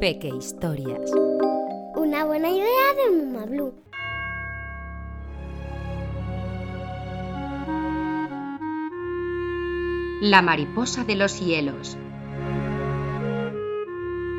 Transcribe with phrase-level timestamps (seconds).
[0.00, 1.10] Peque Historias.
[1.94, 2.66] Una buena idea
[2.96, 3.74] de Mama Blue.
[10.22, 11.98] La mariposa de los hielos.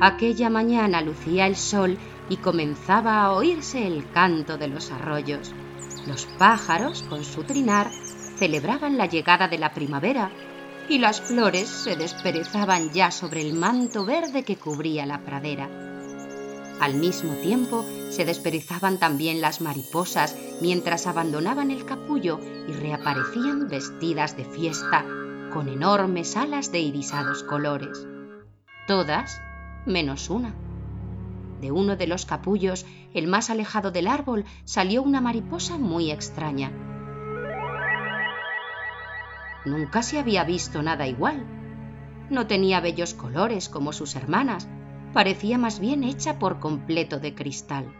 [0.00, 1.98] Aquella mañana lucía el sol
[2.28, 5.52] y comenzaba a oírse el canto de los arroyos.
[6.06, 7.90] Los pájaros, con su trinar,
[8.36, 10.30] celebraban la llegada de la primavera
[10.88, 15.68] y las flores se desperezaban ya sobre el manto verde que cubría la pradera.
[16.80, 24.36] Al mismo tiempo se desperezaban también las mariposas mientras abandonaban el capullo y reaparecían vestidas
[24.36, 25.04] de fiesta
[25.52, 28.06] con enormes alas de irisados colores.
[28.86, 29.40] Todas
[29.86, 30.54] menos una.
[31.60, 36.70] De uno de los capullos, el más alejado del árbol, salió una mariposa muy extraña.
[39.68, 41.44] Nunca se había visto nada igual.
[42.30, 44.66] No tenía bellos colores como sus hermanas,
[45.12, 47.92] parecía más bien hecha por completo de cristal.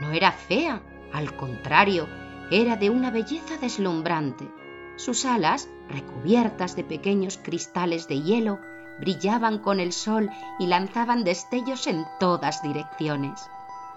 [0.00, 2.08] No era fea, al contrario,
[2.50, 4.48] era de una belleza deslumbrante.
[4.96, 8.58] Sus alas, recubiertas de pequeños cristales de hielo,
[9.00, 13.40] brillaban con el sol y lanzaban destellos en todas direcciones.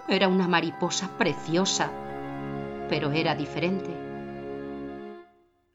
[0.08, 1.90] Era una mariposa preciosa,
[2.90, 4.05] pero era diferente.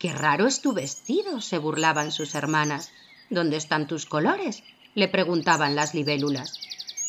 [0.00, 2.90] Qué raro es tu vestido, se burlaban sus hermanas.
[3.28, 4.62] ¿Dónde están tus colores?
[4.94, 6.58] le preguntaban las libélulas.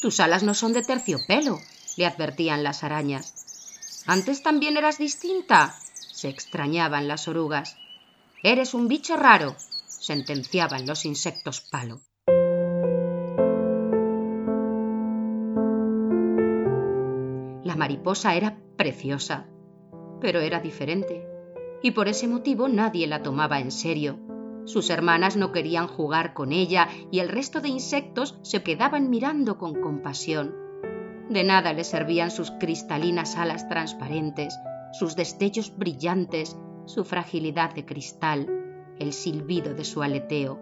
[0.01, 1.57] Tus alas no son de terciopelo,
[1.95, 4.03] le advertían las arañas.
[4.05, 5.79] Antes también eras distinta,
[6.11, 7.77] se extrañaban las orugas.
[8.43, 9.55] Eres un bicho raro,
[9.87, 12.01] sentenciaban los insectos palo.
[17.63, 19.47] La mariposa era preciosa,
[20.19, 21.30] pero era diferente
[21.81, 24.19] y por ese motivo nadie la tomaba en serio.
[24.65, 29.57] Sus hermanas no querían jugar con ella y el resto de insectos se quedaban mirando
[29.57, 30.55] con compasión.
[31.29, 34.57] De nada le servían sus cristalinas alas transparentes,
[34.91, 38.47] sus destellos brillantes, su fragilidad de cristal,
[38.99, 40.61] el silbido de su aleteo.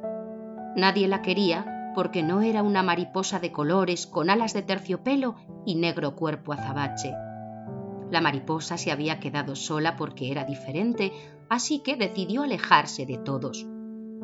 [0.75, 5.35] Nadie la quería porque no era una mariposa de colores con alas de terciopelo
[5.66, 7.13] y negro cuerpo azabache.
[8.12, 11.12] La mariposa se había quedado sola porque era diferente,
[11.50, 13.66] así que decidió alejarse de todos.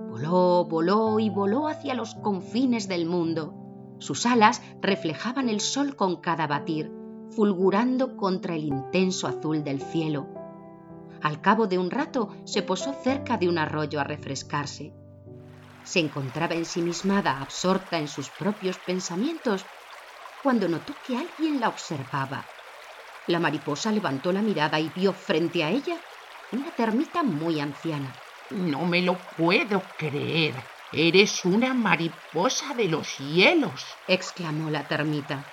[0.09, 3.53] Voló, voló y voló hacia los confines del mundo.
[3.99, 6.91] Sus alas reflejaban el sol con cada batir,
[7.31, 10.27] fulgurando contra el intenso azul del cielo.
[11.21, 14.93] Al cabo de un rato se posó cerca de un arroyo a refrescarse.
[15.83, 19.65] Se encontraba ensimismada, absorta en sus propios pensamientos,
[20.43, 22.45] cuando notó que alguien la observaba.
[23.27, 25.99] La mariposa levantó la mirada y vio frente a ella
[26.51, 28.13] una termita muy anciana.
[28.51, 30.69] No me lo puedo creer.
[30.91, 35.43] Eres una mariposa de los hielos, exclamó la termita.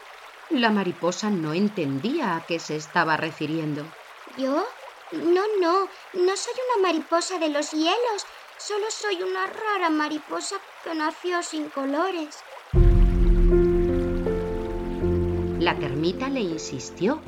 [0.50, 3.86] La mariposa no entendía a qué se estaba refiriendo.
[4.36, 4.66] ¿Yo?
[5.12, 8.26] No, no, no soy una mariposa de los hielos.
[8.58, 12.36] Solo soy una rara mariposa que nació sin colores.
[15.58, 17.22] La termita le insistió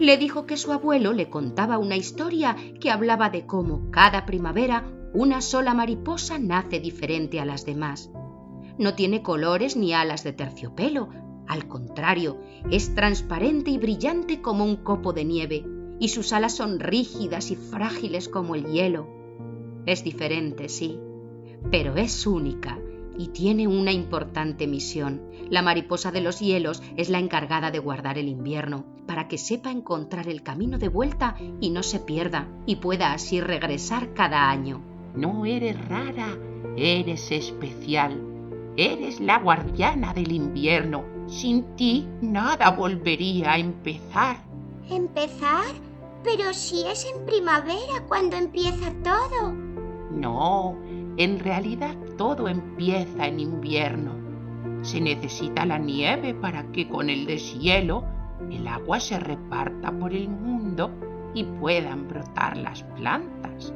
[0.00, 4.90] le dijo que su abuelo le contaba una historia que hablaba de cómo cada primavera
[5.12, 8.10] una sola mariposa nace diferente a las demás.
[8.78, 11.10] No tiene colores ni alas de terciopelo,
[11.46, 12.38] al contrario,
[12.70, 15.66] es transparente y brillante como un copo de nieve,
[15.98, 19.06] y sus alas son rígidas y frágiles como el hielo.
[19.84, 20.98] Es diferente, sí,
[21.70, 22.78] pero es única
[23.18, 25.20] y tiene una importante misión.
[25.50, 29.72] La mariposa de los hielos es la encargada de guardar el invierno, para que sepa
[29.72, 34.80] encontrar el camino de vuelta y no se pierda, y pueda así regresar cada año.
[35.16, 36.38] No eres rara,
[36.76, 38.22] eres especial.
[38.76, 41.02] Eres la guardiana del invierno.
[41.26, 44.36] Sin ti nada volvería a empezar.
[44.88, 45.74] ¿Empezar?
[46.22, 49.52] Pero si es en primavera cuando empieza todo.
[50.12, 50.78] No,
[51.16, 54.12] en realidad todo empieza en invierno.
[54.82, 58.04] Se necesita la nieve para que con el deshielo
[58.50, 60.90] el agua se reparta por el mundo
[61.34, 63.72] y puedan brotar las plantas.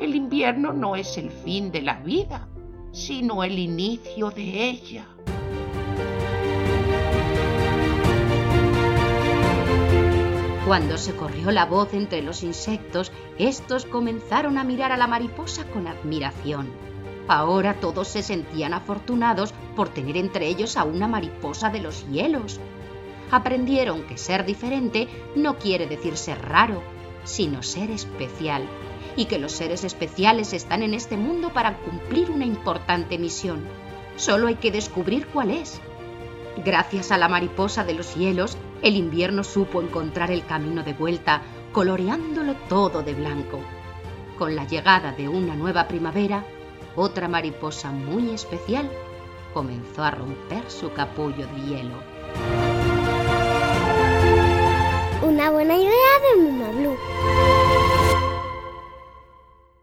[0.00, 2.48] El invierno no es el fin de la vida,
[2.92, 5.06] sino el inicio de ella.
[10.66, 15.64] Cuando se corrió la voz entre los insectos, estos comenzaron a mirar a la mariposa
[15.64, 16.72] con admiración.
[17.28, 22.60] Ahora todos se sentían afortunados por tener entre ellos a una mariposa de los hielos.
[23.30, 26.82] Aprendieron que ser diferente no quiere decir ser raro,
[27.24, 28.66] sino ser especial,
[29.16, 33.64] y que los seres especiales están en este mundo para cumplir una importante misión.
[34.16, 35.80] Solo hay que descubrir cuál es.
[36.64, 41.42] Gracias a la mariposa de los hielos, el invierno supo encontrar el camino de vuelta,
[41.72, 43.60] coloreándolo todo de blanco.
[44.38, 46.44] Con la llegada de una nueva primavera,
[46.96, 48.88] otra mariposa muy especial
[49.52, 52.13] comenzó a romper su capullo de hielo.
[55.22, 57.53] Una buena idea de Muma Blue.